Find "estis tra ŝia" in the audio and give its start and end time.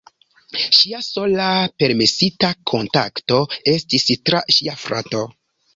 3.77-4.81